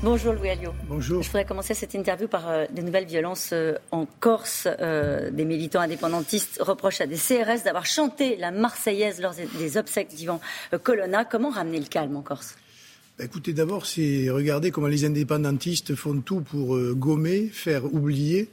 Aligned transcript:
Bonjour 0.00 0.32
Louis 0.32 0.50
Alliot. 0.50 0.74
Bonjour. 0.88 1.22
Je 1.22 1.26
voudrais 1.26 1.44
commencer 1.44 1.74
cette 1.74 1.92
interview 1.92 2.28
par 2.28 2.48
euh, 2.48 2.66
des 2.70 2.82
nouvelles 2.82 3.06
violences 3.06 3.50
euh, 3.52 3.74
en 3.90 4.06
Corse. 4.06 4.68
Euh, 4.80 5.32
des 5.32 5.44
militants 5.44 5.80
indépendantistes 5.80 6.58
reprochent 6.60 7.00
à 7.00 7.08
des 7.08 7.16
CRS 7.16 7.64
d'avoir 7.64 7.84
chanté 7.84 8.36
la 8.36 8.52
Marseillaise 8.52 9.20
lors 9.20 9.34
des 9.34 9.76
obsèques 9.76 10.14
d'Ivan 10.14 10.40
Colonna. 10.84 11.24
Comment 11.24 11.50
ramener 11.50 11.80
le 11.80 11.86
calme 11.86 12.14
en 12.14 12.22
Corse? 12.22 12.54
Bah, 13.18 13.24
Écoutez, 13.24 13.52
d'abord, 13.52 13.86
c'est 13.86 14.30
regarder 14.30 14.70
comment 14.70 14.86
les 14.86 15.04
indépendantistes 15.04 15.96
font 15.96 16.20
tout 16.20 16.42
pour 16.42 16.78
gommer, 16.92 17.48
faire 17.48 17.92
oublier 17.92 18.50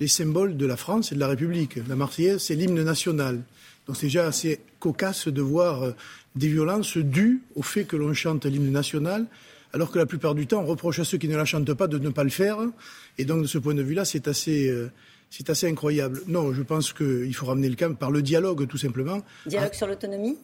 les 0.00 0.08
symboles 0.08 0.56
de 0.56 0.66
la 0.66 0.76
France 0.76 1.12
et 1.12 1.14
de 1.14 1.20
la 1.20 1.28
République. 1.28 1.78
La 1.86 1.94
Marseillaise, 1.94 2.38
c'est 2.38 2.56
l'hymne 2.56 2.82
national. 2.82 3.42
Donc 3.86 3.96
c'est 3.96 4.06
déjà 4.06 4.26
assez 4.26 4.58
cocasse 4.80 5.28
de 5.28 5.42
voir 5.42 5.92
des 6.34 6.48
violences 6.48 6.96
dues 6.96 7.40
au 7.54 7.62
fait 7.62 7.84
que 7.84 7.94
l'on 7.94 8.12
chante 8.14 8.46
l'hymne 8.46 8.72
national 8.72 9.26
alors 9.72 9.90
que 9.90 9.98
la 9.98 10.06
plupart 10.06 10.34
du 10.34 10.46
temps, 10.46 10.62
on 10.62 10.66
reproche 10.66 10.98
à 10.98 11.04
ceux 11.04 11.18
qui 11.18 11.28
ne 11.28 11.36
la 11.36 11.44
chantent 11.44 11.72
pas 11.74 11.86
de 11.86 11.98
ne 11.98 12.10
pas 12.10 12.24
le 12.24 12.30
faire. 12.30 12.58
Et 13.18 13.24
donc, 13.24 13.42
de 13.42 13.46
ce 13.46 13.58
point 13.58 13.74
de 13.74 13.82
vue-là, 13.82 14.04
c'est 14.04 14.28
assez, 14.28 14.68
euh, 14.68 14.90
c'est 15.30 15.50
assez 15.50 15.68
incroyable. 15.68 16.22
Non, 16.26 16.52
je 16.52 16.62
pense 16.62 16.92
qu'il 16.92 17.34
faut 17.34 17.46
ramener 17.46 17.68
le 17.68 17.76
calme 17.76 17.96
par 17.96 18.10
le 18.10 18.22
dialogue, 18.22 18.66
tout 18.66 18.78
simplement. 18.78 19.22
Dialogue 19.46 19.74
sur 19.74 19.86
l'autonomie? 19.86 20.36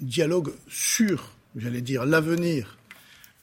Dialogue 0.00 0.52
sur, 0.68 1.32
j'allais 1.56 1.80
dire, 1.80 2.04
l'avenir 2.04 2.76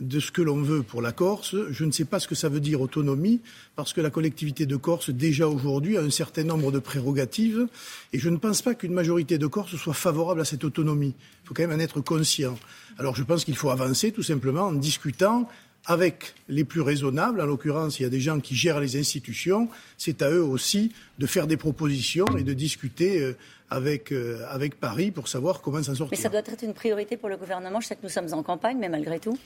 de 0.03 0.20
ce 0.20 0.31
que 0.31 0.41
l'on 0.41 0.62
veut 0.62 0.84
pour 0.84 1.02
la 1.02 1.12
Corse. 1.12 1.55
Je 1.71 1.85
ne 1.85 1.91
sais 1.91 2.05
pas 2.05 2.20
ce 2.20 2.27
que 2.27 2.35
ça 2.35 2.49
veut 2.49 2.59
dire 2.59 2.81
autonomie, 2.81 3.41
parce 3.75 3.94
que 3.94 4.02
la 4.02 4.09
collectivité 4.09 4.66
de 4.66 4.75
Corse, 4.75 5.09
déjà 5.09 5.48
aujourd'hui, 5.48 5.98
a 5.98 6.02
un 6.02 6.09
certain 6.09 6.44
nombre 6.44 6.71
de 6.71 6.80
prérogatives, 6.80 7.67
et 8.11 8.20
je 8.20 8.30
ne 8.30 8.38
pense 8.38 8.61
pas 8.61 8.75
qu'une 8.75 8.94
majorité 8.94 9.38
de 9.38 9.47
Corse 9.47 9.75
soit 9.75 9.94
favorable 9.94 10.41
à 10.41 10.45
cette 10.45 10.63
autonomie. 10.63 11.16
Il 11.44 11.47
faut 11.47 11.53
quand 11.53 11.67
même 11.67 11.77
en 11.77 11.81
être 11.81 12.02
conscient. 12.02 12.58
Alors 12.97 13.16
je 13.16 13.23
pense 13.23 13.45
qu'il 13.45 13.55
faut 13.55 13.70
avancer 13.70 14.11
tout 14.11 14.23
simplement 14.23 14.67
en 14.67 14.73
discutant 14.73 15.49
avec 15.85 16.33
les 16.47 16.63
plus 16.63 16.81
raisonnables, 16.81 17.41
en 17.41 17.45
l'occurrence, 17.45 17.99
il 17.99 18.03
y 18.03 18.05
a 18.05 18.09
des 18.09 18.21
gens 18.21 18.39
qui 18.39 18.55
gèrent 18.55 18.80
les 18.80 18.97
institutions, 18.97 19.67
c'est 19.97 20.21
à 20.21 20.30
eux 20.30 20.44
aussi 20.44 20.91
de 21.19 21.27
faire 21.27 21.45
des 21.45 21.58
propositions 21.58 22.25
et 22.38 22.44
de 22.44 22.53
discuter 22.53 23.21
euh, 23.21 23.35
avec, 23.69 24.11
euh, 24.11 24.45
avec 24.49 24.80
Paris 24.80 25.11
pour 25.11 25.27
savoir 25.27 25.61
comment 25.61 25.83
s'en 25.83 25.95
sortir. 25.95 26.17
Mais 26.17 26.21
ça 26.21 26.30
doit 26.30 26.39
être 26.39 26.63
une 26.63 26.73
priorité 26.73 27.17
pour 27.17 27.27
le 27.27 27.35
gouvernement. 27.35 27.81
Je 27.81 27.88
sais 27.88 27.95
que 27.95 28.03
nous 28.03 28.09
sommes 28.09 28.31
en 28.31 28.43
campagne, 28.43 28.77
mais 28.80 28.89
malgré 28.89 29.19
tout. 29.19 29.38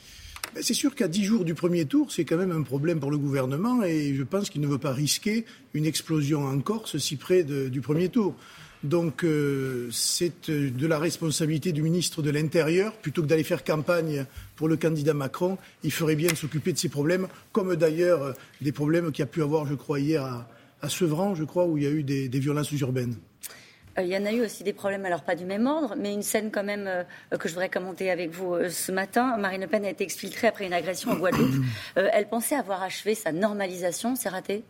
Ben, 0.53 0.62
c'est 0.62 0.75
sûr 0.75 0.94
qu'à 0.94 1.08
dix 1.08 1.25
jours 1.25 1.44
du 1.44 1.56
premier 1.56 1.86
tour, 1.86 2.12
c'est 2.12 2.23
quand 2.23 2.38
même 2.38 2.52
un 2.52 2.62
problème 2.62 3.00
pour 3.00 3.09
le 3.09 3.17
gouvernement 3.17 3.84
et 3.84 4.14
je 4.14 4.23
pense 4.23 4.50
qu'il 4.50 4.62
ne 4.62 4.67
veut 4.67 4.78
pas 4.78 4.94
risquer 4.94 5.45
une 5.73 5.86
explosion 5.86 6.45
en 6.45 6.59
Corse 6.59 6.97
si 7.00 7.16
près 7.16 7.44
du 7.44 7.81
premier 7.81 8.09
tour. 8.09 8.36
Donc 8.83 9.23
euh, 9.23 9.89
c'est 9.92 10.50
euh, 10.50 10.70
de 10.70 10.88
la 10.88 11.00
responsabilité 11.00 11.72
du 11.72 11.81
ministre 11.81 12.22
de 12.22 12.30
l'Intérieur, 12.30 12.94
plutôt 12.94 13.22
que 13.22 13.28
d'aller 13.28 13.44
faire 13.44 13.64
campagne 13.64 14.25
pour 14.56 14.67
le 14.67 14.78
candidat 14.78 15.14
Macron, 15.14 15.58
il 15.84 15.92
ferait 15.92 16.16
bien 16.16 16.30
de 16.30 16.36
s'occuper 16.36 16.73
de 16.73 16.78
ces 16.78 16.89
problèmes, 16.89 17.28
comme 17.52 17.75
d'ailleurs 17.75 18.22
euh, 18.22 18.34
des 18.61 18.72
problèmes 18.72 19.11
qu'il 19.11 19.19
y 19.19 19.23
a 19.23 19.28
pu 19.28 19.42
avoir, 19.42 19.66
je 19.66 19.75
crois, 19.75 20.00
hier 20.00 20.23
à, 20.23 20.89
Sevran, 20.89 21.34
je 21.34 21.44
crois, 21.44 21.66
où 21.66 21.78
il 21.78 21.84
y 21.84 21.88
a 21.88 21.89
eu 21.89 22.03
des 22.03 22.39
violences 22.39 22.72
urbaines. 22.72 23.16
Il 24.00 24.09
y 24.09 24.17
en 24.17 24.25
a 24.25 24.31
eu 24.31 24.42
aussi 24.44 24.64
des 24.64 24.73
problèmes, 24.73 25.06
alors 25.06 25.23
pas 25.23 25.36
du 25.36 25.45
même 25.45 25.66
ordre, 25.66 25.95
mais 25.97 26.14
une 26.14 26.22
scène 26.22 26.52
quand 26.52 26.64
même 26.64 26.86
euh, 26.88 27.03
que 27.38 27.47
je 27.47 27.53
voudrais 27.53 27.69
commenter 27.69 28.12
avec 28.12 28.30
vous 28.30 28.53
euh, 28.53 28.69
ce 28.69 28.91
matin. 28.91 29.38
Marine 29.38 29.62
Le 29.62 29.67
Pen 29.67 29.84
a 29.86 29.89
été 29.89 30.03
exfiltrée 30.03 30.47
après 30.47 30.67
une 30.67 30.73
agression 30.73 31.12
en 31.12 31.16
Guadeloupe. 31.16 31.66
elle 31.95 32.30
pensait 32.30 32.56
avoir 32.56 32.84
achevé 32.84 33.16
sa 33.16 33.31
normalisation, 33.31 34.16
c'est 34.16 34.30
raté? 34.30 34.64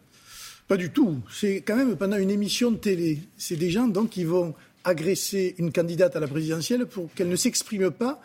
Pas 0.68 0.78
du 0.78 0.90
tout. 0.90 1.20
C'est 1.32 1.62
quand 1.62 1.78
même 1.78 1.96
pendant 1.96 2.18
une 2.18 2.30
émission 2.30 2.72
de 2.72 2.78
télé. 2.78 3.20
C'est 3.38 3.56
des 3.56 3.70
gens 3.70 3.88
donc 3.88 4.10
qui 4.10 4.26
vont 4.26 4.54
agresser 4.84 5.56
une 5.60 5.72
candidate 5.72 6.16
à 6.16 6.20
la 6.20 6.28
présidentielle 6.28 6.86
pour 6.86 7.14
qu'elle 7.14 7.30
ne 7.30 7.36
s'exprime 7.36 7.90
pas 7.92 8.22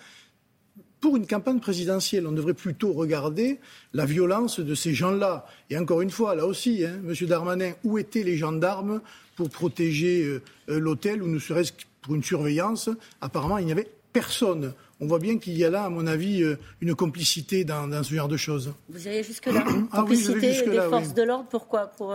pour 1.01 1.17
une 1.17 1.27
campagne 1.27 1.61
présidentielle. 1.61 2.27
On 2.27 2.33
devrait 2.33 2.55
plutôt 2.55 2.93
regarder 2.93 3.59
la 3.93 4.07
violence 4.07 4.59
de 4.59 4.75
ces 4.75 4.93
gens-là. 4.93 5.47
Et 5.71 5.79
encore 5.79 6.01
une 6.01 6.11
fois, 6.11 6.35
là 6.35 6.47
aussi, 6.47 6.85
hein, 6.85 7.01
M. 7.07 7.15
Darmanin, 7.29 7.73
où 7.85 7.99
étaient 7.99 8.23
les 8.23 8.37
gendarmes 8.37 9.01
pour 9.37 9.49
protéger 9.49 10.25
euh, 10.25 10.41
l'hôtel 10.69 11.23
ou 11.23 11.29
ne 11.29 11.39
serait-ce 11.39 11.73
pour 12.03 12.15
une 12.15 12.25
surveillance? 12.25 12.89
Apparemment, 13.21 13.59
il 13.59 13.67
n'y 13.67 13.73
avait 13.73 13.89
personne. 14.13 14.73
On 15.01 15.07
voit 15.07 15.19
bien 15.19 15.39
qu'il 15.39 15.57
y 15.57 15.65
a 15.65 15.71
là, 15.71 15.85
à 15.85 15.89
mon 15.89 16.07
avis, 16.07 16.43
euh, 16.43 16.57
une 16.81 16.95
complicité 16.95 17.65
dans, 17.65 18.03
ce 18.03 18.15
genre 18.15 18.29
de 18.29 18.37
choses. 18.37 18.73
Vous 18.89 19.07
iriez 19.07 19.23
jusque-là 19.23 19.65
ah 19.93 19.97
Complicité 20.01 20.63
des 20.65 20.81
forces 20.89 21.15
de 21.15 21.23
l'ordre, 21.23 21.47
pourquoi? 21.51 21.87
Pour 21.87 22.15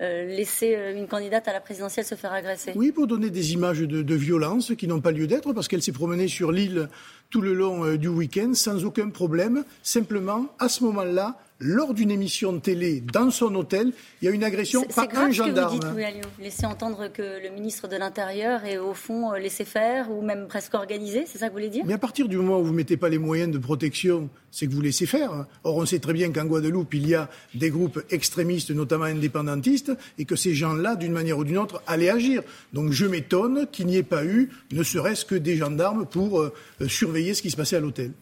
laisser 0.00 0.76
une 0.96 1.06
candidate 1.06 1.48
à 1.48 1.52
la 1.52 1.60
présidentielle 1.60 2.04
se 2.04 2.14
faire 2.14 2.32
agresser? 2.32 2.72
Oui, 2.74 2.92
pour 2.92 3.06
donner 3.06 3.30
des 3.30 3.52
images 3.52 3.80
de, 3.80 4.02
de 4.02 4.14
violence 4.14 4.72
qui 4.76 4.86
n'ont 4.86 5.00
pas 5.00 5.12
lieu 5.12 5.26
d'être, 5.26 5.52
parce 5.52 5.68
qu'elle 5.68 5.82
s'est 5.82 5.92
promenée 5.92 6.28
sur 6.28 6.52
l'île 6.52 6.88
tout 7.30 7.40
le 7.40 7.54
long 7.54 7.96
du 7.96 8.08
week-end 8.08 8.52
sans 8.54 8.84
aucun 8.84 9.08
problème. 9.08 9.64
Simplement, 9.82 10.46
à 10.58 10.68
ce 10.68 10.84
moment-là, 10.84 11.36
lors 11.60 11.94
d'une 11.94 12.10
émission 12.10 12.52
de 12.52 12.58
télé 12.58 13.00
dans 13.00 13.30
son 13.30 13.54
hôtel, 13.54 13.92
il 14.20 14.26
y 14.26 14.28
a 14.28 14.30
une 14.32 14.44
agression 14.44 14.84
par 14.84 15.08
un 15.16 15.30
gendarme. 15.30 15.78
Que 15.78 15.86
vous 15.86 15.94
dites, 15.94 16.28
Laissez 16.40 16.66
entendre 16.66 17.08
que 17.08 17.42
le 17.42 17.50
ministre 17.50 17.88
de 17.88 17.96
l'Intérieur 17.96 18.64
est 18.64 18.78
au 18.78 18.94
fond 18.94 19.32
euh, 19.32 19.38
laissé 19.38 19.64
faire 19.64 20.10
ou 20.10 20.22
même 20.22 20.46
presque 20.48 20.74
organisé, 20.74 21.24
c'est 21.26 21.38
ça 21.38 21.46
que 21.46 21.52
vous 21.52 21.58
voulez 21.58 21.68
dire? 21.68 21.84
Mais 21.86 21.94
à 21.94 21.98
partir 21.98 22.28
du 22.28 22.36
moment 22.36 22.58
où 22.58 22.64
vous 22.64 22.72
ne 22.72 22.76
mettez 22.76 22.96
pas 22.96 23.08
les 23.08 23.18
moyens 23.18 23.50
de 23.52 23.58
protection, 23.58 24.28
c'est 24.50 24.66
que 24.66 24.72
vous 24.72 24.80
laissez 24.80 25.06
faire. 25.06 25.46
Or, 25.64 25.76
on 25.76 25.86
sait 25.86 25.98
très 25.98 26.12
bien 26.12 26.30
qu'en 26.32 26.44
Guadeloupe, 26.44 26.94
il 26.94 27.08
y 27.08 27.14
a 27.14 27.28
des 27.54 27.70
groupes 27.70 28.02
extrémistes, 28.10 28.70
notamment 28.70 29.04
indépendantistes, 29.04 29.92
et 30.18 30.24
que 30.24 30.36
ces 30.36 30.54
gens-là, 30.54 30.96
d'une 30.96 31.12
manière 31.12 31.38
ou 31.38 31.44
d'une 31.44 31.58
autre, 31.58 31.82
allaient 31.86 32.10
agir. 32.10 32.42
Donc 32.72 32.92
je 32.92 33.06
m'étonne 33.06 33.66
qu'il 33.70 33.86
n'y 33.86 33.96
ait 33.96 34.02
pas 34.02 34.24
eu, 34.24 34.50
ne 34.72 34.82
serait-ce 34.82 35.24
que 35.24 35.34
des 35.34 35.56
gendarmes 35.56 36.06
pour 36.06 36.40
euh, 36.40 36.52
surveiller 36.88 37.34
ce 37.34 37.42
qui 37.42 37.50
se 37.50 37.56
passait 37.56 37.76
à 37.76 37.80
l'hôtel. 37.80 38.12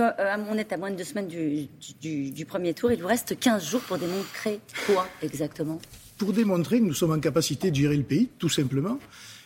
Euh, 0.00 0.36
on 0.50 0.56
est 0.56 0.72
à 0.72 0.76
moins 0.76 0.90
de 0.90 0.96
deux 0.96 1.04
semaines 1.04 1.28
du, 1.28 2.44
premier 2.46 2.74
tour. 2.74 2.92
Il 2.92 3.02
vous 3.02 3.08
reste 3.08 3.38
15 3.38 3.64
jours 3.64 3.80
pour 3.82 3.98
démontrer 3.98 4.60
quoi 4.86 5.06
exactement? 5.20 5.80
Pour 6.16 6.32
démontrer 6.32 6.80
que 6.80 6.84
nous 6.84 6.94
sommes 6.94 7.12
en 7.12 7.20
capacité 7.20 7.70
de 7.70 7.76
gérer 7.76 7.96
le 7.96 8.02
pays, 8.02 8.28
tout 8.38 8.48
simplement. 8.48 8.98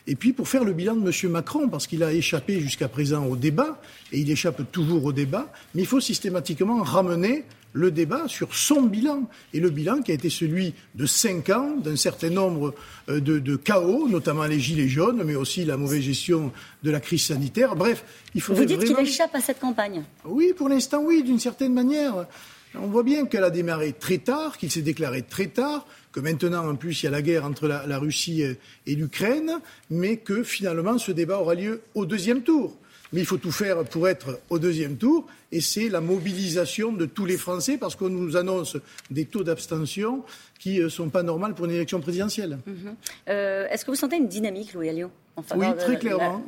Et 0.06 0.14
puis 0.14 0.32
pour 0.32 0.46
faire 0.48 0.62
le 0.62 0.72
bilan 0.72 0.94
de 0.94 1.10
M. 1.10 1.32
Macron, 1.32 1.68
parce 1.68 1.88
qu'il 1.88 2.04
a 2.04 2.12
échappé 2.12 2.60
jusqu'à 2.60 2.86
présent 2.86 3.24
au 3.26 3.34
débat, 3.34 3.80
et 4.12 4.20
il 4.20 4.30
échappe 4.30 4.70
toujours 4.70 5.04
au 5.04 5.12
débat, 5.12 5.52
mais 5.74 5.82
il 5.82 5.86
faut 5.86 6.00
systématiquement 6.00 6.80
ramener 6.82 7.44
le 7.76 7.90
débat 7.90 8.26
sur 8.26 8.54
son 8.54 8.82
bilan. 8.82 9.28
Et 9.52 9.60
le 9.60 9.70
bilan 9.70 10.00
qui 10.02 10.10
a 10.10 10.14
été 10.14 10.30
celui 10.30 10.74
de 10.94 11.06
cinq 11.06 11.50
ans, 11.50 11.76
d'un 11.76 11.96
certain 11.96 12.30
nombre 12.30 12.74
euh, 13.08 13.20
de, 13.20 13.56
chaos, 13.56 14.08
notamment 14.08 14.44
les 14.44 14.58
gilets 14.58 14.88
jaunes, 14.88 15.22
mais 15.24 15.34
aussi 15.34 15.64
la 15.64 15.76
mauvaise 15.76 16.02
gestion 16.02 16.52
de 16.82 16.90
la 16.90 17.00
crise 17.00 17.26
sanitaire. 17.26 17.76
Bref, 17.76 18.04
il 18.34 18.40
faut 18.40 18.54
Vous 18.54 18.64
dites 18.64 18.82
qu'il 18.82 18.98
échappe 18.98 19.34
à 19.34 19.40
cette 19.40 19.60
campagne 19.60 20.04
Oui, 20.24 20.52
pour 20.56 20.68
l'instant, 20.68 21.02
oui, 21.04 21.22
d'une 21.22 21.38
certaine 21.38 21.74
manière. 21.74 22.26
On 22.74 22.86
voit 22.86 23.02
bien 23.02 23.26
qu'elle 23.26 23.44
a 23.44 23.50
démarré 23.50 23.92
très 23.92 24.18
tard, 24.18 24.58
qu'il 24.58 24.70
s'est 24.70 24.82
déclaré 24.82 25.22
très 25.22 25.46
tard, 25.46 25.86
que 26.12 26.20
maintenant, 26.20 26.66
en 26.68 26.76
plus, 26.76 27.02
il 27.02 27.06
y 27.06 27.08
a 27.08 27.12
la 27.12 27.22
guerre 27.22 27.44
entre 27.44 27.68
la 27.68 27.98
Russie 27.98 28.42
et 28.42 28.94
l'Ukraine, 28.94 29.60
mais 29.90 30.16
que 30.16 30.42
finalement, 30.42 30.98
ce 30.98 31.12
débat 31.12 31.38
aura 31.38 31.54
lieu 31.54 31.82
au 31.94 32.06
deuxième 32.06 32.42
tour. 32.42 32.76
Mais 33.12 33.20
il 33.20 33.26
faut 33.26 33.36
tout 33.36 33.52
faire 33.52 33.84
pour 33.84 34.08
être 34.08 34.40
au 34.50 34.58
deuxième 34.58 34.96
tour, 34.96 35.26
et 35.52 35.60
c'est 35.60 35.88
la 35.88 36.00
mobilisation 36.00 36.92
de 36.92 37.06
tous 37.06 37.24
les 37.24 37.36
Français, 37.36 37.78
parce 37.78 37.94
qu'on 37.96 38.08
nous 38.08 38.36
annonce 38.36 38.76
des 39.10 39.24
taux 39.24 39.44
d'abstention 39.44 40.24
qui 40.58 40.78
ne 40.78 40.84
euh, 40.84 40.88
sont 40.88 41.08
pas 41.08 41.22
normaux 41.22 41.52
pour 41.54 41.66
une 41.66 41.72
élection 41.72 42.00
présidentielle. 42.00 42.58
Mhm. 42.66 42.96
Euh, 43.28 43.68
est-ce 43.70 43.84
que 43.84 43.90
vous 43.90 43.96
sentez 43.96 44.16
une 44.16 44.28
dynamique, 44.28 44.72
Louis 44.74 44.88
Alliot 44.88 45.10
oui, 45.54 45.66
très 45.78 45.98
clairement. 45.98 46.42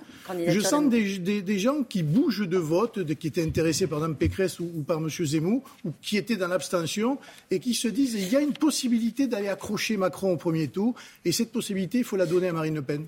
Je 0.46 0.60
sens 0.60 0.88
des, 0.88 1.58
gens 1.58 1.82
qui 1.82 2.02
bougent 2.02 2.48
de 2.48 2.56
vote, 2.56 3.04
qui 3.16 3.26
étaient 3.26 3.42
intéressés 3.42 3.86
par 3.86 4.00
Mme 4.00 4.16
Pécresse 4.16 4.60
ou, 4.60 4.84
par 4.86 4.98
M. 4.98 5.08
Zemmour, 5.10 5.62
ou 5.84 5.92
qui 6.00 6.16
étaient 6.16 6.36
dans 6.36 6.48
l'abstention, 6.48 7.18
et 7.50 7.60
qui 7.60 7.74
se 7.74 7.88
disent 7.88 8.14
il 8.14 8.32
y 8.32 8.36
a 8.36 8.40
une 8.40 8.54
possibilité 8.54 9.26
d'aller 9.26 9.48
accrocher 9.48 9.96
Macron 9.96 10.32
au 10.32 10.36
premier 10.36 10.68
tour, 10.68 10.94
et 11.24 11.32
cette 11.32 11.52
possibilité, 11.52 11.98
il 11.98 12.04
faut 12.04 12.16
la 12.16 12.26
donner 12.26 12.48
à 12.48 12.52
Marine 12.52 12.76
Le 12.76 12.82
Pen. 12.82 13.06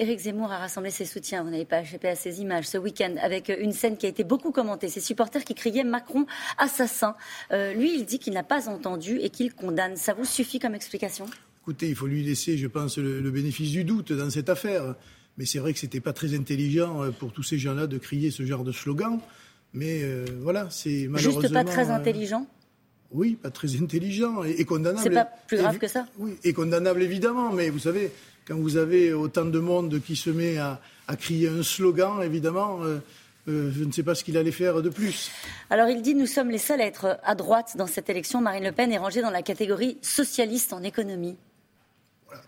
Éric 0.00 0.20
Zemmour 0.20 0.50
a 0.52 0.58
rassemblé 0.58 0.90
ses 0.90 1.04
soutiens, 1.04 1.42
vous 1.42 1.50
n'avez 1.50 1.64
pas 1.64 1.80
échappé 1.80 2.08
à 2.08 2.16
ces 2.16 2.40
images, 2.40 2.66
ce 2.66 2.78
week-end, 2.78 3.14
avec 3.20 3.52
une 3.60 3.72
scène 3.72 3.96
qui 3.96 4.06
a 4.06 4.08
été 4.08 4.24
beaucoup 4.24 4.52
commentée. 4.52 4.88
Ses 4.88 5.00
supporters 5.00 5.44
qui 5.44 5.54
criaient 5.54 5.84
Macron 5.84 6.26
assassin. 6.58 7.16
Euh, 7.52 7.72
lui, 7.74 7.94
il 7.94 8.04
dit 8.04 8.18
qu'il 8.18 8.34
n'a 8.34 8.42
pas 8.42 8.68
entendu 8.68 9.18
et 9.20 9.30
qu'il 9.30 9.54
condamne. 9.54 9.96
Ça 9.96 10.14
vous 10.14 10.24
suffit 10.24 10.58
comme 10.58 10.74
explication? 10.74 11.26
Écoutez, 11.62 11.88
il 11.88 11.94
faut 11.94 12.06
lui 12.06 12.22
laisser, 12.22 12.56
je 12.56 12.66
pense, 12.66 12.98
le, 12.98 13.30
bénéfice 13.30 13.70
du 13.70 13.84
doute 13.84 14.12
dans 14.12 14.30
cette 14.30 14.48
affaire. 14.48 14.94
Mais 15.38 15.44
c'est 15.44 15.58
vrai 15.58 15.72
que 15.72 15.78
ce 15.78 15.86
n'était 15.86 16.00
pas 16.00 16.12
très 16.12 16.34
intelligent 16.34 17.02
euh, 17.02 17.10
pour 17.10 17.32
tous 17.32 17.42
ces 17.42 17.58
gens-là 17.58 17.86
de 17.86 17.98
crier 17.98 18.30
ce 18.30 18.44
genre 18.44 18.64
de 18.64 18.72
slogan. 18.72 19.18
Mais 19.74 20.02
euh, 20.02 20.24
voilà, 20.40 20.68
c'est 20.70 21.06
malheureusement... 21.08 21.42
Juste 21.42 21.52
pas 21.52 21.64
très 21.64 21.90
intelligent? 21.90 22.46
Oui, 23.12 23.36
pas 23.40 23.50
très 23.50 23.76
intelligent 23.80 24.42
et, 24.42 24.64
condamnable. 24.64 25.02
C'est 25.02 25.10
pas 25.10 25.28
plus 25.46 25.58
grave 25.58 25.78
que 25.78 25.86
ça? 25.86 26.06
Oui, 26.18 26.36
et 26.44 26.52
condamnable 26.52 27.02
évidemment, 27.02 27.52
mais 27.52 27.70
vous 27.70 27.78
savez, 27.78 28.10
quand 28.46 28.56
vous 28.56 28.76
avez 28.76 29.12
autant 29.12 29.44
de 29.44 29.58
monde 29.58 30.00
qui 30.00 30.16
se 30.16 30.30
met 30.30 30.58
à, 30.58 30.80
crier 31.18 31.48
un 31.48 31.62
slogan, 31.62 32.22
évidemment, 32.22 32.82
euh, 32.82 32.98
euh, 33.48 33.70
je 33.76 33.84
ne 33.84 33.92
sais 33.92 34.02
pas 34.02 34.14
ce 34.14 34.24
qu'il 34.24 34.36
allait 34.36 34.52
faire 34.52 34.82
de 34.82 34.88
plus. 34.88 35.30
Alors 35.70 35.88
il 35.88 36.02
dit 36.02 36.14
nous 36.14 36.26
sommes 36.26 36.50
les 36.50 36.58
seuls 36.58 36.80
à 36.80 36.86
être 36.86 37.18
à 37.22 37.34
droite 37.34 37.76
dans 37.76 37.86
cette 37.86 38.08
élection. 38.08 38.40
Marine 38.40 38.64
Le 38.64 38.72
Pen 38.72 38.92
est 38.92 38.98
rangée 38.98 39.22
dans 39.22 39.30
la 39.30 39.42
catégorie 39.42 39.98
socialiste 40.00 40.72
en 40.72 40.82
économie. 40.82 41.36
Voilà, 42.26 42.42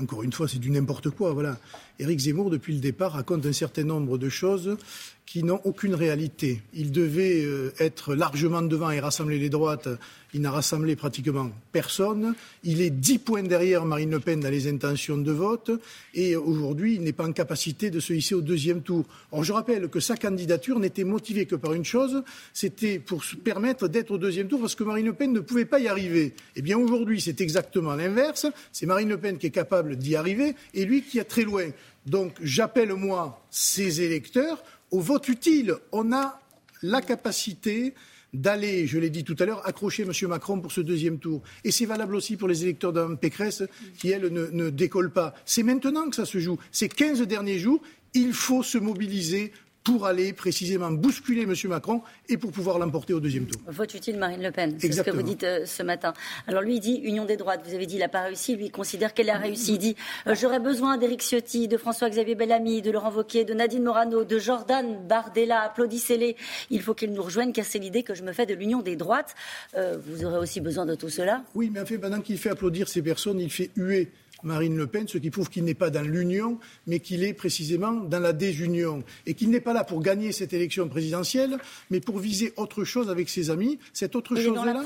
encore 0.00 0.22
une 0.22 0.32
fois, 0.32 0.48
c'est 0.48 0.58
du 0.58 0.70
n'importe 0.70 1.10
quoi. 1.10 1.32
Voilà. 1.32 1.58
Éric 1.98 2.20
Zemmour, 2.20 2.48
depuis 2.48 2.72
le 2.72 2.80
départ, 2.80 3.12
raconte 3.12 3.44
un 3.44 3.52
certain 3.52 3.84
nombre 3.84 4.16
de 4.16 4.30
choses 4.30 4.78
qui 5.26 5.42
n'ont 5.42 5.60
aucune 5.64 5.94
réalité. 5.94 6.62
Il 6.72 6.90
devait 6.90 7.44
euh, 7.44 7.72
être 7.78 8.14
largement 8.14 8.62
devant 8.62 8.90
et 8.90 8.98
rassembler 8.98 9.38
les 9.38 9.50
droites. 9.50 9.88
Il 10.32 10.42
n'a 10.42 10.50
rassemblé 10.50 10.94
pratiquement 10.94 11.50
personne. 11.72 12.34
Il 12.62 12.80
est 12.82 12.90
dix 12.90 13.18
points 13.18 13.42
derrière 13.42 13.84
Marine 13.84 14.12
Le 14.12 14.20
Pen 14.20 14.40
dans 14.40 14.50
les 14.50 14.68
intentions 14.68 15.18
de 15.18 15.32
vote. 15.32 15.72
Et 16.14 16.36
aujourd'hui, 16.36 16.94
il 16.94 17.02
n'est 17.02 17.12
pas 17.12 17.26
en 17.26 17.32
capacité 17.32 17.90
de 17.90 17.98
se 17.98 18.12
hisser 18.12 18.34
au 18.36 18.40
deuxième 18.40 18.82
tour. 18.82 19.04
Or, 19.32 19.42
je 19.42 19.52
rappelle 19.52 19.88
que 19.88 19.98
sa 19.98 20.16
candidature 20.16 20.78
n'était 20.78 21.04
motivée 21.04 21.46
que 21.46 21.56
par 21.56 21.72
une 21.72 21.84
chose, 21.84 22.22
c'était 22.52 23.00
pour 23.00 23.24
se 23.24 23.34
permettre 23.36 23.88
d'être 23.88 24.12
au 24.12 24.18
deuxième 24.18 24.46
tour 24.46 24.60
parce 24.60 24.76
que 24.76 24.84
Marine 24.84 25.06
Le 25.06 25.14
Pen 25.14 25.32
ne 25.32 25.40
pouvait 25.40 25.64
pas 25.64 25.80
y 25.80 25.88
arriver. 25.88 26.34
Eh 26.54 26.62
bien, 26.62 26.78
aujourd'hui, 26.78 27.20
c'est 27.20 27.40
exactement 27.40 27.94
l'inverse. 27.94 28.46
C'est 28.70 28.86
Marine 28.86 29.08
Le 29.08 29.18
Pen 29.18 29.36
qui 29.36 29.48
est 29.48 29.50
capable 29.50 29.96
d'y 29.96 30.14
arriver 30.14 30.54
et 30.74 30.84
lui 30.84 31.02
qui 31.02 31.18
est 31.18 31.24
très 31.24 31.42
loin. 31.42 31.70
Donc, 32.06 32.34
j'appelle, 32.40 32.94
moi, 32.94 33.44
ses 33.50 34.02
électeurs 34.02 34.62
au 34.90 35.00
vote 35.00 35.28
utile. 35.28 35.74
On 35.92 36.12
a 36.12 36.40
la 36.82 37.00
capacité 37.00 37.94
d'aller, 38.32 38.86
je 38.86 38.98
l'ai 38.98 39.10
dit 39.10 39.24
tout 39.24 39.36
à 39.38 39.44
l'heure, 39.44 39.66
accrocher 39.66 40.04
M. 40.04 40.12
Macron 40.28 40.60
pour 40.60 40.72
ce 40.72 40.80
deuxième 40.80 41.18
tour. 41.18 41.42
Et 41.64 41.70
c'est 41.70 41.86
valable 41.86 42.14
aussi 42.14 42.36
pour 42.36 42.48
les 42.48 42.62
électeurs 42.62 42.92
d'un 42.92 43.14
Pécresse 43.14 43.62
qui, 43.98 44.10
elle, 44.10 44.32
ne, 44.32 44.46
ne 44.46 44.70
décolle 44.70 45.12
pas. 45.12 45.34
C'est 45.44 45.62
maintenant 45.62 46.08
que 46.08 46.16
ça 46.16 46.26
se 46.26 46.38
joue. 46.38 46.58
Ces 46.70 46.88
15 46.88 47.22
derniers 47.22 47.58
jours, 47.58 47.80
il 48.14 48.32
faut 48.32 48.62
se 48.62 48.78
mobiliser 48.78 49.52
pour 49.84 50.06
aller 50.06 50.32
précisément 50.32 50.90
bousculer 50.90 51.42
M. 51.42 51.54
Macron 51.64 52.02
et 52.28 52.36
pour 52.36 52.52
pouvoir 52.52 52.78
l'emporter 52.78 53.14
au 53.14 53.20
deuxième 53.20 53.46
tour. 53.46 53.60
Vote 53.66 53.94
utile 53.94 54.18
Marine 54.18 54.42
Le 54.42 54.50
Pen, 54.50 54.76
c'est 54.78 54.92
ce 54.92 55.02
que 55.02 55.10
vous 55.10 55.22
dites 55.22 55.44
euh, 55.44 55.64
ce 55.64 55.82
matin. 55.82 56.12
Alors 56.46 56.62
lui, 56.62 56.76
il 56.76 56.80
dit 56.80 57.00
Union 57.02 57.24
des 57.24 57.36
droites. 57.36 57.62
Vous 57.66 57.74
avez 57.74 57.86
dit 57.86 57.96
il 57.96 58.00
n'a 58.00 58.08
pas 58.08 58.22
réussi. 58.22 58.56
Lui, 58.56 58.66
il 58.66 58.70
considère 58.70 59.14
qu'elle 59.14 59.30
a 59.30 59.38
réussi. 59.38 59.74
Il 59.74 59.78
dit 59.78 59.96
euh, 60.26 60.34
J'aurais 60.34 60.60
besoin 60.60 60.98
d'Éric 60.98 61.22
Ciotti, 61.22 61.68
de 61.68 61.76
François-Xavier 61.76 62.34
Bellamy, 62.34 62.82
de 62.82 62.90
Laurent 62.90 63.12
Wauquiez, 63.12 63.44
de 63.44 63.54
Nadine 63.54 63.82
Morano, 63.82 64.24
de 64.24 64.38
Jordan 64.38 65.06
Bardella. 65.06 65.62
Applaudissez-les. 65.62 66.36
Il 66.70 66.82
faut 66.82 66.94
qu'ils 66.94 67.12
nous 67.12 67.22
rejoignent, 67.22 67.52
car 67.52 67.64
c'est 67.64 67.78
l'idée 67.78 68.02
que 68.02 68.14
je 68.14 68.22
me 68.22 68.32
fais 68.32 68.46
de 68.46 68.54
l'Union 68.54 68.82
des 68.82 68.96
droites. 68.96 69.34
Euh, 69.76 69.96
vous 70.04 70.24
aurez 70.24 70.38
aussi 70.38 70.60
besoin 70.60 70.86
de 70.86 70.94
tout 70.94 71.08
cela 71.08 71.42
Oui, 71.54 71.70
mais 71.72 71.80
en 71.80 71.86
fait, 71.86 71.98
pendant 71.98 72.20
qu'il 72.20 72.38
fait 72.38 72.50
applaudir 72.50 72.88
ces 72.88 73.02
personnes, 73.02 73.40
il 73.40 73.50
fait 73.50 73.70
huer 73.76 74.10
Marine 74.42 74.76
Le 74.76 74.86
Pen, 74.86 75.06
ce 75.08 75.18
qui 75.18 75.30
prouve 75.30 75.48
qu'il 75.48 75.64
n'est 75.64 75.74
pas 75.74 75.90
dans 75.90 76.02
l'union, 76.02 76.58
mais 76.86 77.00
qu'il 77.00 77.24
est 77.24 77.34
précisément 77.34 77.92
dans 77.92 78.20
la 78.20 78.32
désunion. 78.32 79.02
Et 79.26 79.34
qu'il 79.34 79.50
n'est 79.50 79.60
pas 79.60 79.72
là 79.72 79.84
pour 79.84 80.02
gagner 80.02 80.32
cette 80.32 80.52
élection 80.52 80.88
présidentielle, 80.88 81.58
mais 81.90 82.00
pour 82.00 82.18
viser 82.18 82.52
autre 82.56 82.84
chose 82.84 83.10
avec 83.10 83.28
ses 83.28 83.50
amis. 83.50 83.78
Cette 83.92 84.16
autre 84.16 84.36
chose-là. 84.36 84.82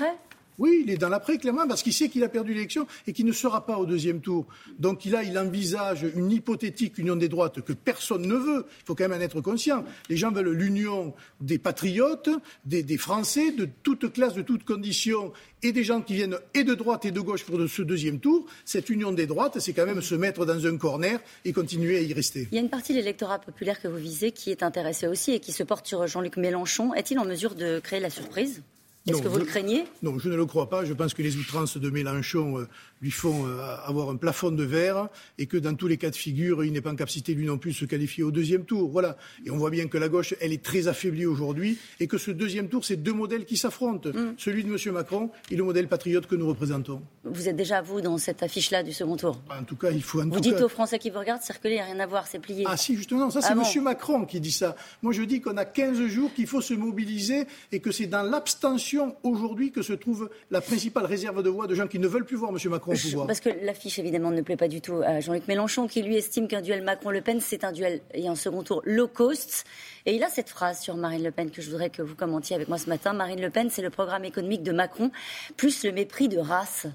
Oui, 0.58 0.82
il 0.84 0.90
est 0.90 0.96
dans 0.96 1.08
l'après, 1.08 1.38
clairement, 1.38 1.66
parce 1.66 1.82
qu'il 1.82 1.92
sait 1.92 2.08
qu'il 2.08 2.22
a 2.22 2.28
perdu 2.28 2.54
l'élection 2.54 2.86
et 3.06 3.12
qu'il 3.12 3.26
ne 3.26 3.32
sera 3.32 3.66
pas 3.66 3.78
au 3.78 3.86
deuxième 3.86 4.20
tour. 4.20 4.46
Donc 4.78 5.04
là, 5.04 5.22
il 5.22 5.36
envisage 5.38 6.06
une 6.14 6.30
hypothétique 6.30 6.98
union 6.98 7.16
des 7.16 7.28
droites 7.28 7.60
que 7.62 7.72
personne 7.72 8.22
ne 8.26 8.36
veut. 8.36 8.66
Il 8.68 8.86
faut 8.86 8.94
quand 8.94 9.08
même 9.08 9.18
en 9.18 9.22
être 9.22 9.40
conscient. 9.40 9.84
Les 10.08 10.16
gens 10.16 10.30
veulent 10.30 10.52
l'union 10.52 11.14
des 11.40 11.58
patriotes, 11.58 12.30
des, 12.64 12.84
Français, 12.96 13.50
de 13.50 13.68
toute 13.82 14.12
classe, 14.12 14.34
de 14.34 14.42
toutes 14.42 14.64
conditions, 14.64 15.32
et 15.62 15.72
des 15.72 15.82
gens 15.82 16.00
qui 16.00 16.14
viennent 16.14 16.38
et 16.52 16.62
de 16.62 16.74
droite 16.74 17.04
et 17.04 17.10
de 17.10 17.20
gauche 17.20 17.44
pour 17.44 17.58
ce 17.68 17.82
deuxième 17.82 18.20
tour. 18.20 18.46
Cette 18.64 18.90
union 18.90 19.12
des 19.12 19.26
droites, 19.26 19.58
c'est 19.58 19.72
quand 19.72 19.86
même 19.86 20.02
se 20.02 20.14
mettre 20.14 20.46
dans 20.46 20.66
un 20.66 20.76
corner 20.76 21.20
et 21.44 21.52
continuer 21.52 21.96
à 21.96 22.00
y 22.00 22.12
rester. 22.12 22.48
Il 22.52 22.54
y 22.54 22.58
a 22.58 22.60
une 22.60 22.70
partie 22.70 22.92
de 22.92 22.98
l'électorat 22.98 23.40
populaire 23.40 23.80
que 23.80 23.88
vous 23.88 23.96
visez 23.96 24.30
qui 24.30 24.50
est 24.50 24.62
intéressée 24.62 25.08
aussi 25.08 25.32
et 25.32 25.40
qui 25.40 25.52
se 25.52 25.62
porte 25.62 25.86
sur 25.86 26.06
Jean-Luc 26.06 26.36
Mélenchon. 26.36 26.94
Est-il 26.94 27.18
en 27.18 27.24
mesure 27.24 27.54
de 27.54 27.80
créer 27.80 28.00
la 28.00 28.10
surprise? 28.10 28.62
Est-ce 29.06 29.20
que 29.20 29.28
vous 29.28 29.38
le 29.38 29.44
craignez? 29.44 29.84
Non, 30.02 30.18
je 30.18 30.30
ne 30.30 30.36
le 30.36 30.46
crois 30.46 30.70
pas. 30.70 30.86
Je 30.86 30.94
pense 30.94 31.12
que 31.12 31.20
les 31.20 31.36
outrances 31.36 31.76
de 31.76 31.90
Mélenchon 31.90 32.58
euh, 32.58 32.68
lui 33.02 33.10
font 33.10 33.46
euh, 33.46 33.58
avoir 33.84 34.08
un 34.08 34.16
plafond 34.16 34.50
de 34.50 34.64
verre 34.64 35.08
et 35.36 35.44
que 35.46 35.58
dans 35.58 35.74
tous 35.74 35.88
les 35.88 35.98
cas 35.98 36.08
de 36.08 36.16
figure, 36.16 36.64
il 36.64 36.72
n'est 36.72 36.80
pas 36.80 36.90
en 36.90 36.96
capacité 36.96 37.34
lui 37.34 37.44
non 37.44 37.58
plus 37.58 37.72
de 37.72 37.76
se 37.76 37.84
qualifier 37.84 38.24
au 38.24 38.30
deuxième 38.30 38.64
tour. 38.64 38.88
Voilà. 38.88 39.18
Et 39.44 39.50
on 39.50 39.58
voit 39.58 39.68
bien 39.68 39.88
que 39.88 39.98
la 39.98 40.08
gauche, 40.08 40.34
elle 40.40 40.54
est 40.54 40.62
très 40.62 40.88
affaiblie 40.88 41.26
aujourd'hui 41.26 41.76
et 42.00 42.06
que 42.06 42.16
ce 42.16 42.30
deuxième 42.30 42.68
tour, 42.68 42.82
c'est 42.82 42.96
deux 42.96 43.12
modèles 43.12 43.44
qui 43.44 43.58
s'affrontent. 43.58 44.08
Mm. 44.08 44.36
Celui 44.38 44.64
de 44.64 44.70
M. 44.70 44.94
Macron 44.94 45.30
et 45.50 45.56
le 45.56 45.64
modèle 45.64 45.86
patriote 45.86 46.26
que 46.26 46.34
nous 46.34 46.48
représentons. 46.48 47.02
Vous 47.24 47.46
êtes 47.46 47.56
déjà, 47.56 47.82
vous, 47.82 48.00
dans 48.00 48.16
cette 48.16 48.42
affiche-là 48.42 48.82
du 48.82 48.94
second 48.94 49.18
tour? 49.18 49.38
En 49.50 49.64
tout 49.64 49.76
cas, 49.76 49.90
il 49.90 50.02
faut... 50.02 50.22
En 50.22 50.28
vous 50.28 50.40
dites 50.40 50.62
aux 50.62 50.68
Français 50.70 50.98
qui 50.98 51.10
vous 51.10 51.18
regardent, 51.18 51.42
circuler, 51.42 51.82
rien 51.82 52.00
à 52.00 52.06
voir, 52.06 52.26
c'est 52.26 52.38
plié. 52.38 52.64
Ah 52.66 52.78
si, 52.78 52.96
justement, 52.96 53.28
ça 53.30 53.42
c'est 53.42 53.52
ah 53.52 53.62
M. 53.74 53.82
Macron 53.82 54.24
qui 54.24 54.40
dit 54.40 54.52
ça. 54.52 54.76
Moi, 55.02 55.12
je 55.12 55.22
dis 55.22 55.42
qu'on 55.42 55.58
a 55.58 55.66
15 55.66 56.06
jours, 56.06 56.32
qu'il 56.32 56.46
faut 56.46 56.62
se 56.62 56.72
mobiliser 56.72 57.46
et 57.70 57.80
que 57.80 57.90
c'est 57.90 58.06
dans 58.06 58.22
l'abstention 58.22 58.93
aujourd'hui 59.22 59.72
que 59.72 59.82
se 59.82 59.92
trouve 59.92 60.30
la 60.50 60.60
principale 60.60 61.06
réserve 61.06 61.42
de 61.42 61.48
voix 61.48 61.66
de 61.66 61.74
gens 61.74 61.86
qui 61.86 61.98
ne 61.98 62.06
veulent 62.06 62.24
plus 62.24 62.36
voir 62.36 62.50
M. 62.50 62.58
Macron 62.70 62.92
au 62.92 62.96
pouvoir. 62.96 63.26
Parce 63.26 63.40
que 63.40 63.50
l'affiche, 63.62 63.98
évidemment, 63.98 64.30
ne 64.30 64.42
plaît 64.42 64.56
pas 64.56 64.68
du 64.68 64.80
tout 64.80 65.00
à 65.04 65.20
Jean-Luc 65.20 65.48
Mélenchon, 65.48 65.86
qui 65.86 66.02
lui 66.02 66.16
estime 66.16 66.48
qu'un 66.48 66.62
duel 66.62 66.82
Macron-Le 66.82 67.20
Pen, 67.20 67.40
c'est 67.40 67.64
un 67.64 67.72
duel 67.72 68.00
et 68.12 68.28
un 68.28 68.34
second 68.34 68.62
tour 68.62 68.82
low 68.84 69.08
cost. 69.08 69.64
Et 70.06 70.14
il 70.14 70.22
a 70.22 70.28
cette 70.28 70.48
phrase 70.48 70.80
sur 70.80 70.96
Marine 70.96 71.22
Le 71.22 71.30
Pen 71.30 71.50
que 71.50 71.62
je 71.62 71.70
voudrais 71.70 71.90
que 71.90 72.02
vous 72.02 72.14
commentiez 72.14 72.56
avec 72.56 72.68
moi 72.68 72.78
ce 72.78 72.88
matin. 72.88 73.12
Marine 73.12 73.40
Le 73.40 73.50
Pen, 73.50 73.70
c'est 73.70 73.82
le 73.82 73.90
programme 73.90 74.24
économique 74.24 74.62
de 74.62 74.72
Macron, 74.72 75.10
plus 75.56 75.84
le 75.84 75.92
mépris 75.92 76.28
de 76.28 76.38
race 76.38 76.86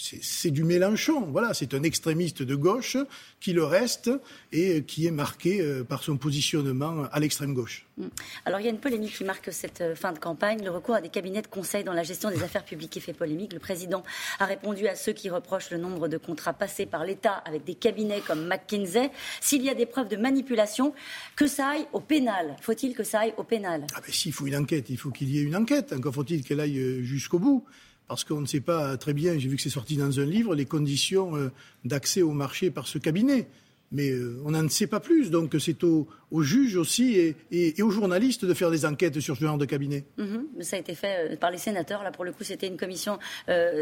c'est 0.00 0.50
du 0.50 0.64
Mélenchon. 0.64 1.28
Voilà, 1.30 1.54
c'est 1.54 1.74
un 1.74 1.82
extrémiste 1.82 2.42
de 2.42 2.54
gauche 2.54 2.96
qui 3.38 3.52
le 3.52 3.64
reste 3.64 4.10
et 4.52 4.82
qui 4.82 5.06
est 5.06 5.10
marqué 5.10 5.60
euh, 5.60 5.84
par 5.84 6.02
son 6.02 6.16
positionnement 6.16 7.04
à 7.12 7.20
l'extrême 7.20 7.54
gauche. 7.54 7.86
Mm. 7.98 8.06
Alors 8.46 8.60
il 8.60 8.64
y 8.64 8.66
a 8.66 8.70
une 8.70 8.80
polémique 8.80 9.14
qui 9.14 9.24
marque 9.24 9.52
cette 9.52 9.80
euh, 9.80 9.94
fin 9.94 10.12
de 10.12 10.18
campagne. 10.18 10.62
Le 10.64 10.70
recours 10.70 10.94
à 10.94 11.00
des 11.00 11.08
cabinets 11.08 11.42
de 11.42 11.46
conseil 11.46 11.84
dans 11.84 11.92
la 11.92 12.02
gestion 12.02 12.30
des 12.30 12.42
affaires 12.42 12.64
publiques 12.64 12.90
qui 12.90 13.00
fait 13.00 13.12
polémique. 13.12 13.52
Le 13.52 13.58
président 13.58 14.02
a 14.38 14.46
répondu 14.46 14.86
à 14.88 14.94
ceux 14.94 15.12
qui 15.12 15.28
reprochent 15.28 15.70
le 15.70 15.78
nombre 15.78 16.08
de 16.08 16.16
contrats 16.16 16.54
passés 16.54 16.86
par 16.86 17.04
l'État 17.04 17.34
avec 17.44 17.64
des 17.64 17.74
cabinets 17.74 18.22
comme 18.26 18.46
McKinsey. 18.46 19.10
S'il 19.40 19.62
y 19.62 19.68
a 19.68 19.74
des 19.74 19.86
preuves 19.86 20.08
de 20.08 20.16
manipulation, 20.16 20.94
que 21.36 21.46
ça 21.46 21.68
aille 21.68 21.86
au 21.92 22.00
pénal. 22.00 22.56
Faut-il 22.62 22.94
que 22.94 23.04
ça 23.04 23.20
aille 23.20 23.34
au 23.36 23.44
pénal? 23.44 23.86
Ah 23.94 24.00
ben 24.00 24.12
s'il 24.12 24.32
faut 24.32 24.46
une 24.46 24.56
enquête, 24.56 24.88
il 24.90 24.96
faut 24.96 25.10
qu'il 25.10 25.30
y 25.30 25.38
ait 25.38 25.42
une 25.42 25.56
enquête. 25.56 25.92
Encore 25.92 26.14
faut-il 26.14 26.42
qu'elle 26.42 26.60
aille 26.60 26.78
euh, 26.78 27.02
jusqu'au 27.02 27.38
bout 27.38 27.64
parce 28.10 28.24
qu'on 28.24 28.40
ne 28.40 28.46
sait 28.46 28.60
pas 28.60 28.96
très 28.96 29.14
bien, 29.14 29.38
j'ai 29.38 29.48
vu 29.48 29.54
que 29.54 29.62
c'est 29.62 29.70
sorti 29.70 29.96
dans 29.96 30.18
un 30.18 30.24
livre, 30.24 30.56
les 30.56 30.64
conditions 30.64 31.36
euh, 31.36 31.52
d'accès 31.84 32.22
au 32.22 32.32
marché 32.32 32.72
par 32.72 32.88
ce 32.88 32.98
cabinet. 32.98 33.46
Mais 33.92 34.10
euh, 34.10 34.42
on 34.44 34.50
n'en 34.50 34.68
sait 34.68 34.88
pas 34.88 34.98
plus, 34.98 35.30
donc 35.30 35.54
c'est 35.60 35.84
aux, 35.84 36.08
juges 36.40 36.74
aussi 36.74 37.34
et, 37.52 37.82
aux 37.82 37.90
journalistes 37.90 38.44
de 38.44 38.52
faire 38.52 38.72
des 38.72 38.84
enquêtes 38.84 39.20
sur 39.20 39.36
ce 39.36 39.44
genre 39.44 39.58
de 39.58 39.64
cabinet. 39.64 40.06
Mm-hmm. 40.18 40.62
Ça 40.62 40.74
a 40.74 40.80
été 40.80 40.96
fait 40.96 41.34
euh, 41.34 41.36
par 41.36 41.52
les 41.52 41.58
sénateurs, 41.58 42.02
là 42.02 42.10
pour 42.10 42.24
le 42.24 42.32
coup 42.32 42.42
c'était 42.42 42.66
une 42.66 42.76
commission 42.76 43.20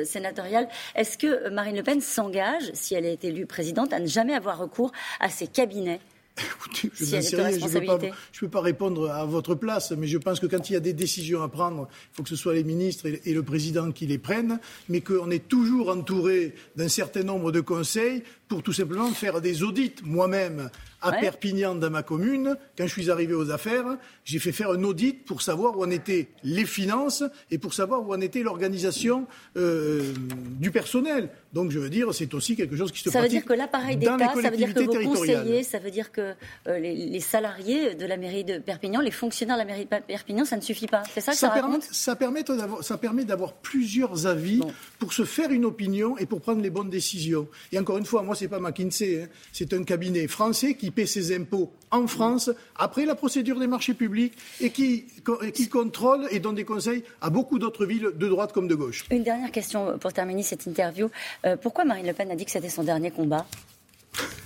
sénatoriale. 0.04 0.68
Est-ce 0.94 1.16
que 1.16 1.48
Marine 1.48 1.76
Le 1.76 1.82
Pen 1.82 2.02
s'engage, 2.02 2.70
si 2.74 2.94
elle 2.94 3.06
est 3.06 3.24
élue 3.24 3.46
présidente, 3.46 3.94
à 3.94 3.98
ne 3.98 4.06
jamais 4.06 4.34
avoir 4.34 4.58
recours 4.58 4.92
à 5.20 5.30
ces 5.30 5.46
cabinets? 5.46 6.00
Écoutez, 6.38 6.90
je 6.94 7.16
ne 7.16 7.20
sais 7.20 7.36
rien, 7.36 7.58
je 7.58 7.64
ne 7.64 8.40
peux, 8.40 8.48
pas 8.48 8.60
répondre 8.60 9.10
à 9.10 9.24
votre 9.24 9.54
place, 9.54 9.92
mais 9.92 10.06
je 10.06 10.18
pense 10.18 10.40
que 10.40 10.46
quand 10.46 10.70
il 10.70 10.74
y 10.74 10.76
a 10.76 10.80
des 10.80 10.92
décisions 10.92 11.42
à 11.42 11.48
prendre, 11.48 11.88
il 11.90 12.16
faut 12.16 12.22
que 12.22 12.28
ce 12.28 12.36
soit 12.36 12.54
les 12.54 12.64
ministres 12.64 13.06
et 13.06 13.32
le 13.32 13.42
président 13.42 13.90
qui 13.92 14.06
les 14.06 14.18
prennent, 14.18 14.60
mais 14.88 15.00
qu'on 15.00 15.30
est 15.30 15.48
toujours 15.48 15.90
entouré 15.90 16.54
d'un 16.76 16.88
certain 16.88 17.22
nombre 17.22 17.52
de 17.52 17.60
conseils 17.60 18.22
pour 18.48 18.62
tout 18.62 18.72
simplement 18.72 19.10
faire 19.10 19.40
des 19.40 19.62
audits. 19.62 19.94
Moi-même, 20.02 20.70
à 21.00 21.12
Perpignan, 21.12 21.74
dans 21.74 21.90
ma 21.90 22.02
commune, 22.02 22.56
quand 22.76 22.86
je 22.86 22.92
suis 22.92 23.10
arrivé 23.10 23.34
aux 23.34 23.50
affaires, 23.50 23.84
j'ai 24.24 24.38
fait 24.38 24.52
faire 24.52 24.70
un 24.70 24.82
audit 24.82 25.24
pour 25.24 25.42
savoir 25.42 25.76
où 25.76 25.84
en 25.84 25.90
étaient 25.90 26.28
les 26.42 26.64
finances 26.64 27.22
et 27.50 27.58
pour 27.58 27.74
savoir 27.74 28.06
où 28.06 28.12
en 28.12 28.20
était 28.20 28.42
l'organisation 28.42 29.26
euh, 29.56 30.12
du 30.58 30.70
personnel. 30.70 31.30
Donc, 31.52 31.70
je 31.70 31.78
veux 31.78 31.88
dire, 31.88 32.12
c'est 32.12 32.34
aussi 32.34 32.56
quelque 32.56 32.76
chose 32.76 32.92
qui 32.92 33.00
se 33.00 33.10
ça 33.10 33.22
veut 33.22 33.28
dire 33.28 33.44
que 33.44 33.52
l'appareil 33.52 33.96
d'État, 33.96 34.18
ça 34.18 34.50
veut 34.50 34.56
dire 34.56 34.74
que 34.74 34.80
vos 34.80 35.10
conseillers, 35.10 35.62
ça 35.62 35.78
veut 35.78 35.90
dire 35.90 36.12
que 36.12 36.34
euh, 36.66 36.78
les, 36.78 37.20
salariés 37.20 37.94
de 37.94 38.06
la 38.06 38.16
mairie 38.16 38.44
de 38.44 38.58
Perpignan, 38.58 39.00
les 39.00 39.10
fonctionnaires 39.10 39.56
de 39.56 39.62
la 39.62 39.66
mairie 39.66 39.86
de 39.86 39.96
Perpignan, 40.06 40.44
ça 40.44 40.56
ne 40.56 40.62
suffit 40.62 40.86
pas. 40.86 41.02
C'est 41.12 41.20
ça 41.20 41.32
que 41.32 41.38
ça, 41.38 41.50
raconte? 41.50 41.84
ça, 41.84 42.16
permet 42.16 42.44
ça 42.82 42.98
permet 42.98 43.24
d'avoir 43.24 43.54
plusieurs 43.54 44.26
avis 44.26 44.60
pour 44.98 45.12
se 45.12 45.24
faire 45.24 45.50
une 45.50 45.64
opinion 45.64 46.18
et 46.18 46.26
pour 46.26 46.40
prendre 46.40 46.60
les 46.60 46.70
bonnes 46.70 46.90
décisions. 46.90 47.48
Et 47.72 47.78
encore 47.78 47.98
une 47.98 48.04
fois, 48.04 48.22
moi, 48.22 48.34
c'est 48.38 48.48
pas 48.48 48.60
McKinsey, 48.60 49.22
hein. 49.22 49.28
c'est 49.52 49.72
un 49.72 49.84
cabinet 49.84 50.26
français 50.28 50.74
qui 50.74 50.90
paie 50.90 51.06
ses 51.06 51.34
impôts 51.34 51.72
en 51.90 52.06
France 52.06 52.50
après 52.76 53.04
la 53.04 53.14
procédure 53.14 53.58
des 53.58 53.66
marchés 53.66 53.94
publics 53.94 54.34
et 54.60 54.70
qui, 54.70 55.06
qui 55.54 55.68
contrôle 55.68 56.26
et 56.30 56.38
donne 56.40 56.54
des 56.54 56.64
conseils 56.64 57.02
à 57.20 57.30
beaucoup 57.30 57.58
d'autres 57.58 57.86
villes 57.86 58.10
de 58.14 58.28
droite 58.28 58.52
comme 58.52 58.68
de 58.68 58.74
gauche. 58.74 59.04
Une 59.10 59.22
dernière 59.22 59.50
question 59.50 59.98
pour 59.98 60.12
terminer 60.12 60.42
cette 60.42 60.66
interview. 60.66 61.10
Euh, 61.44 61.56
pourquoi 61.56 61.84
Marine 61.84 62.06
Le 62.06 62.12
Pen 62.12 62.30
a 62.30 62.36
dit 62.36 62.44
que 62.44 62.50
c'était 62.50 62.68
son 62.68 62.84
dernier 62.84 63.10
combat? 63.10 63.46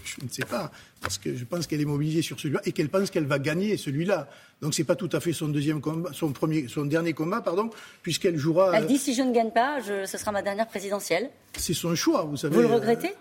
Je 0.05 0.25
ne 0.27 0.29
sais 0.29 0.45
pas, 0.45 0.71
parce 1.01 1.17
que 1.17 1.35
je 1.35 1.45
pense 1.45 1.67
qu'elle 1.67 1.81
est 1.81 1.87
mobilisée 1.87 2.21
sur 2.21 2.39
celui-là 2.39 2.61
et 2.67 2.73
qu'elle 2.73 2.91
pense 2.91 3.11
qu'elle 3.11 3.25
va 3.25 3.39
gagner 3.39 3.79
celui-là. 3.79 4.29
Donc 4.61 4.75
c'est 4.75 4.85
pas 4.85 4.95
tout 4.95 5.09
à 5.13 5.21
fait 5.21 5.33
son 5.33 5.49
deuxième 5.49 5.81
combat, 5.81 6.11
son 6.13 6.33
premier, 6.33 6.69
son 6.69 6.85
dernier 6.85 7.15
combat, 7.15 7.41
pardon, 7.41 7.71
puisqu'elle 8.03 8.37
jouera. 8.37 8.77
Elle 8.77 8.87
dit 8.87 8.99
si 8.99 9.15
je 9.15 9.23
ne 9.23 9.33
gagne 9.33 9.51
pas, 9.51 9.79
ce 9.83 10.19
sera 10.19 10.31
ma 10.31 10.43
dernière 10.43 10.69
présidentielle. 10.69 11.31
C'est 11.57 11.73
son 11.73 11.95
choix, 11.95 12.25
vous 12.25 12.37
savez. 12.37 12.55
Vous 12.55 12.61
le 12.61 12.67
regrettez? 12.67 13.15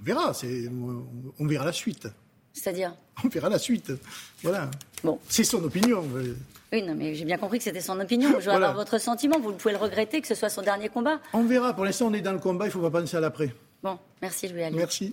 On 0.00 0.04
verra, 0.04 0.32
on 1.38 1.46
verra 1.46 1.64
la 1.64 1.72
suite. 1.72 2.08
C'est-à-dire 2.52 2.94
On 3.24 3.28
verra 3.28 3.48
la 3.48 3.58
suite. 3.58 3.92
Voilà. 4.42 4.70
Bon. 5.02 5.18
C'est 5.28 5.44
son 5.44 5.62
opinion. 5.64 6.04
Oui, 6.72 6.82
non, 6.82 6.94
mais 6.94 7.14
j'ai 7.14 7.24
bien 7.24 7.36
compris 7.36 7.58
que 7.58 7.64
c'était 7.64 7.80
son 7.80 7.98
opinion. 8.00 8.40
Je 8.40 8.46
veux 8.46 8.52
avoir 8.52 8.74
votre 8.74 8.98
sentiment. 8.98 9.38
Vous 9.38 9.52
pouvez 9.52 9.74
le 9.74 9.80
regretter 9.80 10.20
que 10.20 10.28
ce 10.28 10.34
soit 10.34 10.48
son 10.48 10.62
dernier 10.62 10.88
combat. 10.88 11.20
On 11.32 11.44
verra. 11.44 11.74
Pour 11.74 11.84
l'instant, 11.84 12.06
on 12.06 12.14
est 12.14 12.20
dans 12.20 12.32
le 12.32 12.38
combat. 12.38 12.64
Il 12.64 12.68
ne 12.68 12.72
faut 12.72 12.80
pas 12.80 13.00
penser 13.00 13.16
à 13.16 13.20
l'après. 13.20 13.54
Bon, 13.82 13.98
merci 14.22 14.48
Louis 14.48 14.62
Merci. 14.72 15.12